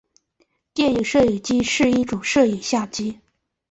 [0.73, 3.19] 电影摄影机是一种摄影相机。